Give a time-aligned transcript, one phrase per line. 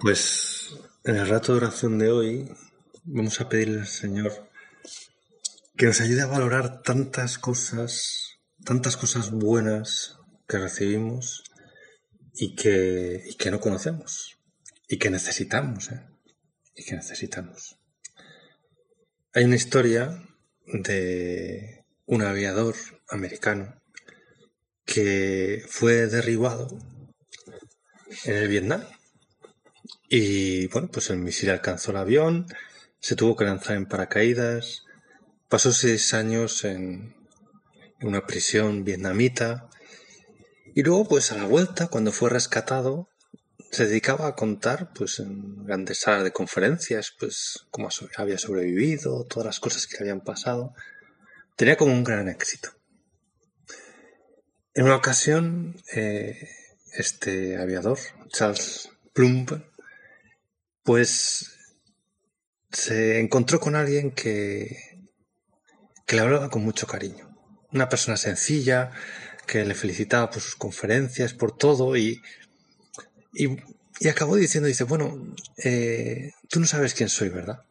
[0.00, 0.74] Pues
[1.04, 2.50] en el rato de oración de hoy
[3.04, 4.48] vamos a pedirle al Señor
[5.76, 10.16] que nos ayude a valorar tantas cosas, tantas cosas buenas
[10.48, 11.44] que recibimos
[12.32, 14.38] y que, y que no conocemos
[14.88, 16.00] y que necesitamos, ¿eh?
[16.74, 17.78] y que necesitamos.
[19.34, 20.26] Hay una historia
[20.64, 22.74] de un aviador
[23.10, 23.82] americano
[24.86, 26.78] que fue derribado
[28.24, 28.82] en el Vietnam.
[30.12, 32.46] Y bueno, pues el misil alcanzó el avión,
[32.98, 34.82] se tuvo que lanzar en paracaídas,
[35.48, 37.14] pasó seis años en,
[38.02, 39.68] una prisión vietnamita
[40.74, 43.08] y luego pues a la vuelta, cuando fue rescatado,
[43.70, 49.46] se dedicaba a contar pues en grandes salas de conferencias pues cómo había sobrevivido, todas
[49.46, 50.74] las cosas que le habían pasado.
[51.54, 52.70] Tenía como un gran éxito.
[54.74, 56.48] En una ocasión, eh,
[56.94, 59.69] este aviador, Charles Plumb,
[60.82, 61.50] pues
[62.72, 64.76] se encontró con alguien que,
[66.06, 67.28] que le hablaba con mucho cariño.
[67.72, 68.92] Una persona sencilla,
[69.46, 72.22] que le felicitaba por sus conferencias, por todo, y,
[73.32, 77.64] y, acabó diciendo, dice, bueno, eh, tú no sabes quién soy, ¿verdad?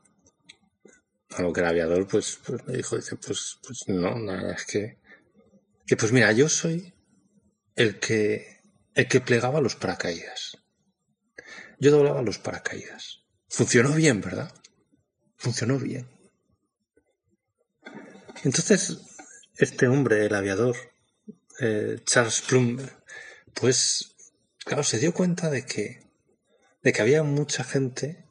[1.32, 4.66] A lo que el aviador, pues, pues me dijo, dice, pues, pues no, nada, es
[4.66, 4.98] que,
[5.86, 6.94] que pues mira, yo soy
[7.76, 8.62] el que,
[8.96, 10.58] el que plegaba los paracaídas.
[11.80, 13.24] Yo doblaba los paracaídas.
[13.48, 14.54] Funcionó bien, ¿verdad?
[15.38, 16.10] Funcionó bien.
[18.44, 19.00] Entonces,
[19.56, 20.76] este hombre, el aviador,
[21.60, 22.78] eh, Charles Plum,
[23.54, 24.16] pues,
[24.66, 26.08] claro, se dio cuenta de que,
[26.84, 28.26] de que había mucha gente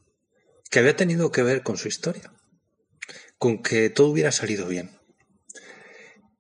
[0.71, 2.33] que había tenido que ver con su historia,
[3.39, 4.99] con que todo hubiera salido bien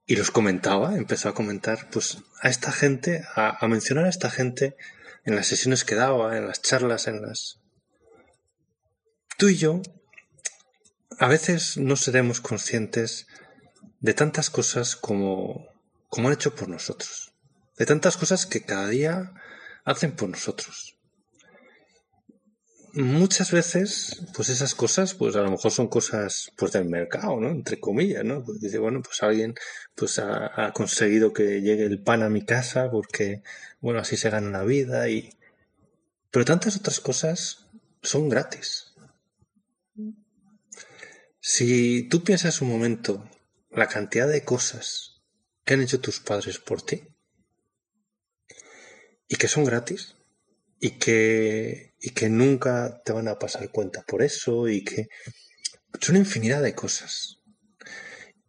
[0.08, 4.74] y los comentaba, empezó a comentar pues a esta gente, a, mencionar a esta gente
[5.28, 7.60] en las sesiones que daba, en las charlas, en las...
[9.36, 9.82] Tú y yo
[11.18, 13.26] a veces no seremos conscientes
[14.00, 15.66] de tantas cosas como,
[16.08, 17.34] como han hecho por nosotros,
[17.76, 19.34] de tantas cosas que cada día
[19.84, 20.97] hacen por nosotros
[23.02, 27.48] muchas veces, pues esas cosas, pues a lo mejor son cosas pues del mercado, ¿no?
[27.50, 28.44] Entre comillas, ¿no?
[28.44, 29.54] Pues dice, bueno, pues alguien
[29.94, 33.42] pues ha, conseguido que llegue el pan a mi casa porque,
[33.80, 35.30] bueno, así se gana la vida y...
[36.30, 37.68] Pero tantas otras cosas
[38.02, 38.94] son gratis.
[41.40, 43.30] Si tú piensas un momento
[43.70, 45.22] la cantidad de cosas
[45.64, 47.04] que han hecho tus padres por ti
[49.28, 50.17] y que son gratis,
[50.80, 55.08] y que, y que nunca te van a pasar cuenta por eso y que
[56.00, 57.38] son infinidad de cosas.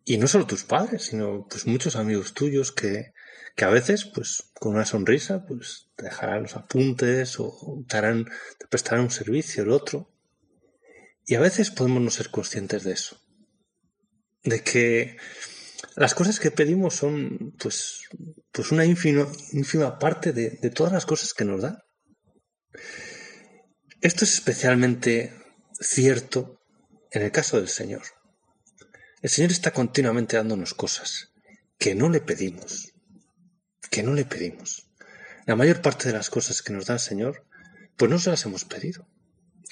[0.05, 3.13] Y no solo tus padres, sino pues muchos amigos tuyos que,
[3.55, 8.25] que a veces, pues, con una sonrisa, pues, te dejarán los apuntes o te, harán,
[8.57, 10.09] te prestarán un servicio, el otro.
[11.25, 13.21] Y a veces podemos no ser conscientes de eso.
[14.43, 15.17] De que
[15.97, 18.03] las cosas que pedimos son, pues,
[18.51, 21.79] pues una ínfima, ínfima parte de, de todas las cosas que nos dan.
[24.01, 25.33] Esto es especialmente
[25.79, 26.61] cierto
[27.11, 28.03] en el caso del Señor.
[29.21, 31.33] El Señor está continuamente dándonos cosas
[31.77, 32.93] que no le pedimos,
[33.89, 34.89] que no le pedimos.
[35.45, 37.45] La mayor parte de las cosas que nos da el Señor,
[37.97, 39.07] pues no se las hemos pedido.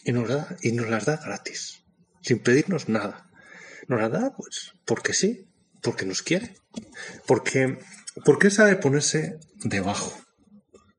[0.03, 1.83] Y nos, da, y nos las da gratis,
[2.21, 3.29] sin pedirnos nada.
[3.87, 5.47] Nos las da, pues, porque sí,
[5.81, 6.55] porque nos quiere.
[7.25, 7.77] Porque,
[8.25, 10.17] porque sabe ponerse debajo,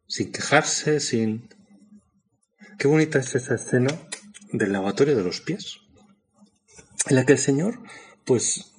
[0.06, 1.48] sin quejarse, sin,
[2.78, 3.90] Qué bonita es esa escena
[4.52, 5.80] del lavatorio de los pies,
[7.08, 7.80] en la que el Señor,
[8.24, 8.72] pues,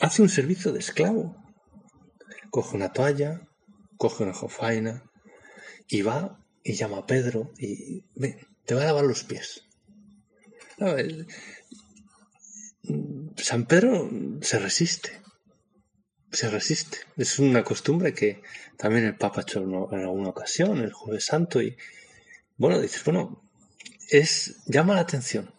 [0.00, 1.36] hace un servicio de esclavo.
[2.50, 3.46] Coge una toalla,
[3.98, 5.02] coge una jofaina
[5.86, 8.06] y va y llama a Pedro y
[8.64, 9.64] te va a lavar los pies.
[13.36, 14.10] San Pedro
[14.40, 15.20] se resiste,
[16.32, 17.00] se resiste.
[17.18, 18.40] Es una costumbre que
[18.78, 21.76] también el Papa ha en alguna ocasión, el Jueves Santo, y,
[22.56, 23.42] bueno, dices, bueno,
[24.10, 25.52] es llama la atención.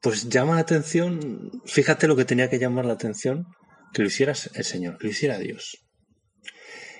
[0.00, 3.46] Pues llama la atención, fíjate lo que tenía que llamar la atención,
[3.92, 5.84] que lo hiciera el Señor, que lo hiciera Dios.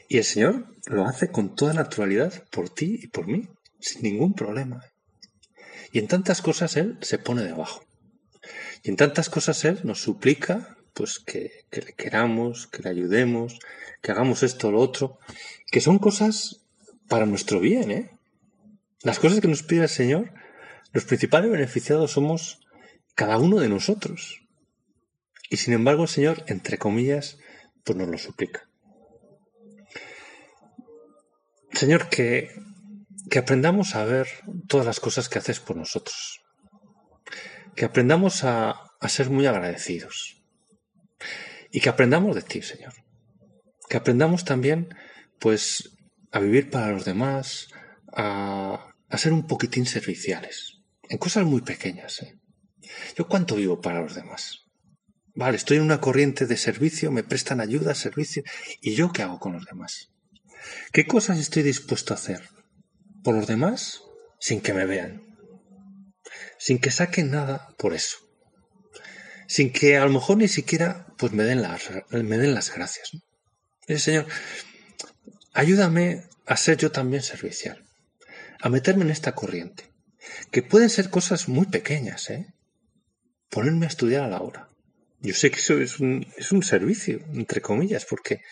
[0.09, 3.49] Y el Señor lo hace con toda naturalidad por ti y por mí,
[3.79, 4.81] sin ningún problema.
[5.93, 7.83] Y en tantas cosas Él se pone debajo.
[8.83, 13.61] Y en tantas cosas Él nos suplica pues que, que le queramos, que le ayudemos,
[14.03, 15.19] que hagamos esto o lo otro,
[15.71, 16.65] que son cosas
[17.09, 18.18] para nuestro bien, ¿eh?
[19.03, 20.33] Las cosas que nos pide el Señor,
[20.93, 22.61] los principales beneficiados somos
[23.15, 24.41] cada uno de nosotros.
[25.51, 27.39] Y sin embargo el Señor, entre comillas,
[27.85, 28.69] pues nos lo suplica.
[31.73, 32.51] Señor, que,
[33.31, 34.29] que aprendamos a ver
[34.67, 36.41] todas las cosas que haces por nosotros.
[37.77, 40.43] Que aprendamos a, a ser muy agradecidos.
[41.71, 42.95] Y que aprendamos de ti, Señor.
[43.89, 44.89] Que aprendamos también,
[45.39, 45.97] pues,
[46.33, 47.69] a vivir para los demás,
[48.19, 50.81] a, ser un poquitín serviciales.
[51.09, 52.35] En cosas muy pequeñas, ¿eh?
[53.17, 54.65] ¿Yo cuánto vivo para los demás?
[55.35, 58.43] Vale, estoy en una corriente de servicio, me prestan ayuda, servicio,
[58.81, 60.11] ¿y yo qué hago con los demás?
[60.93, 62.49] ¿Qué cosas estoy dispuesto a hacer
[63.23, 64.03] por los demás
[64.41, 65.23] sin que me vean?
[66.59, 68.19] Sin que saquen nada por eso.
[69.47, 73.13] Sin que a lo mejor ni siquiera pues me den las, me den las gracias.
[73.97, 74.27] Señor,
[75.53, 77.88] ayúdame a ser yo también servicial,
[78.61, 79.85] a meterme en esta corriente,
[80.51, 82.55] que pueden ser cosas muy pequeñas, ¿eh?
[83.51, 84.69] Ponerme a estudiar a la hora.
[85.21, 88.43] Yo sé que eso es un, es un servicio, entre comillas, porque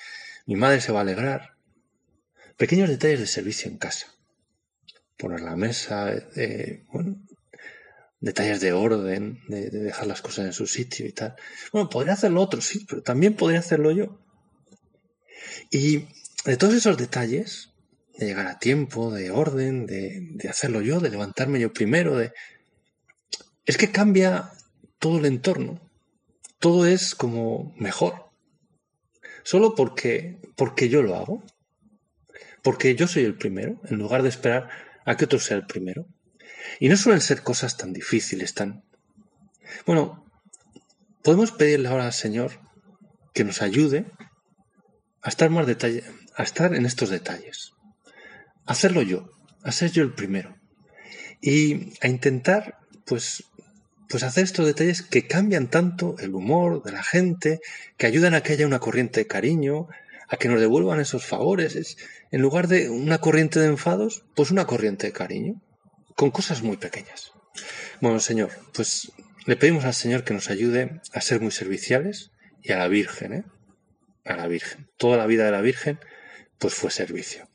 [0.47, 1.56] mi madre se va a alegrar,
[2.56, 4.06] Pequeños detalles de servicio en casa.
[5.19, 7.17] Poner la mesa, eh, bueno,
[8.20, 11.37] detalles de orden, de, dejar las cosas en su sitio y tal.
[11.73, 14.19] Bueno, podría hacerlo otro, sí, pero también podría hacerlo yo.
[15.70, 16.08] Y
[16.47, 17.75] de todos esos detalles,
[18.18, 22.32] de llegar a tiempo, de orden, de, de hacerlo yo, de levantarme yo primero, de...
[23.64, 24.52] Es que cambia
[24.98, 25.80] todo el entorno.
[26.58, 28.30] Todo es como mejor.
[29.42, 31.44] Solo porque, porque yo lo hago
[32.66, 34.69] porque yo soy el primero, en lugar de esperar
[35.04, 36.04] a que otro sea el primero.
[36.80, 38.82] Y no suelen ser cosas tan difíciles, tan...
[39.86, 40.28] Bueno,
[41.22, 42.58] podemos pedirle ahora al Señor
[43.32, 44.06] que nos ayude
[45.22, 46.02] a estar más detalle,
[46.34, 47.72] a estar en estos detalles.
[48.66, 49.30] Hacerlo yo,
[49.62, 50.56] a ser yo el primero.
[51.40, 53.44] Y a intentar, pues,
[54.08, 57.60] pues hacer estos detalles que cambian tanto el humor de la gente,
[57.96, 59.88] que ayudan a que haya una corriente de cariño,
[60.28, 61.76] a que nos devuelvan esos favores.
[61.76, 61.96] Es,
[62.30, 65.62] en lugar de una corriente de enfados, pues una corriente de cariño,
[66.16, 67.32] con cosas muy pequeñas.
[68.00, 69.12] Bueno, Señor, pues
[69.46, 73.32] le pedimos al Señor que nos ayude a ser muy serviciales y a la Virgen,
[73.32, 73.44] ¿eh?
[74.24, 74.88] A la Virgen.
[74.96, 76.00] Toda la vida de la Virgen,
[76.58, 77.48] pues fue servicio.